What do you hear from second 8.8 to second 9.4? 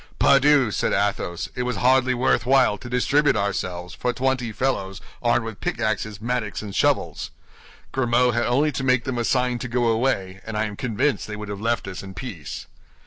make them a